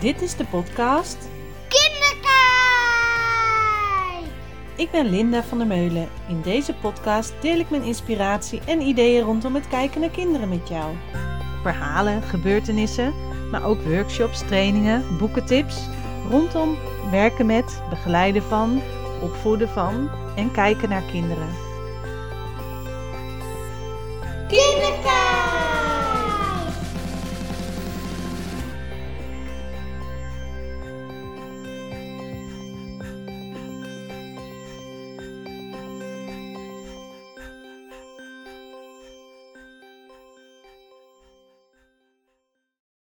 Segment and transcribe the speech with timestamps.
[0.00, 1.16] Dit is de podcast
[1.68, 2.30] Kinderkijk!
[4.76, 6.08] Ik ben Linda van der Meulen.
[6.28, 10.68] In deze podcast deel ik mijn inspiratie en ideeën rondom het kijken naar kinderen met
[10.68, 10.94] jou.
[11.62, 13.14] Verhalen, gebeurtenissen,
[13.50, 15.88] maar ook workshops, trainingen, boekentips
[16.30, 16.78] rondom
[17.10, 18.82] werken met, begeleiden van,
[19.22, 21.48] opvoeden van en kijken naar kinderen.
[24.48, 25.29] Kinderkijk!